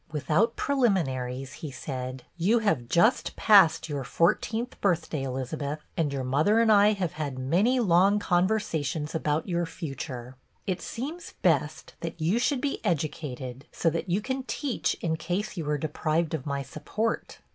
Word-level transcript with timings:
Without 0.11 0.55
preliminaries 0.55 1.53
he 1.61 1.69
said,— 1.69 1.93
lO 1.93 2.05
BETTY 2.07 2.15
BAIRD 2.15 2.47
"You 2.47 2.59
have 2.59 2.87
just 2.89 3.35
passed 3.35 3.87
your 3.87 4.03
fourteenth 4.03 4.81
birthday, 4.81 5.21
Elizabeth, 5.21 5.77
and 5.95 6.11
your 6.11 6.23
mother 6.23 6.59
and 6.59 6.71
I 6.71 6.93
have 6.93 7.11
had 7.11 7.37
many 7.37 7.79
long 7.79 8.17
conversations 8.17 9.13
about 9.13 9.47
your 9.47 9.67
future. 9.67 10.35
It 10.65 10.81
seems 10.81 11.35
best 11.43 11.93
that 11.99 12.19
you 12.19 12.39
should 12.39 12.61
be 12.61 12.83
educated, 12.83 13.65
so 13.71 13.91
that 13.91 14.09
you 14.09 14.21
can 14.21 14.41
teach 14.47 14.95
in 15.01 15.17
case 15.17 15.55
you 15.55 15.69
are 15.69 15.77
deprived 15.77 16.33
of 16.33 16.47
my 16.47 16.63
support." 16.63 17.37